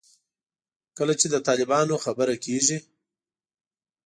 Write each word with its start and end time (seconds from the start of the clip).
کله 0.97 1.13
چې 1.19 1.27
د 1.29 1.35
طالبانو 1.47 1.95
خبره 2.05 2.35
کېږي. 2.45 2.77